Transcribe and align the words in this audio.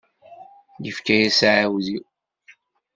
Yefka-yas 0.83 1.39
aɛudiw. 1.49 2.03